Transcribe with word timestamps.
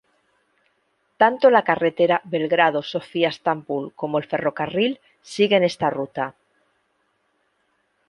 Tanto 1.21 1.45
la 1.51 1.61
carretera 1.69 2.19
Belgrado-Sofía-Estambul 2.23 3.93
como 3.93 4.17
el 4.17 4.23
ferrocarril 4.25 4.99
siguen 5.21 5.63
esta 5.63 5.91
ruta. 5.91 6.33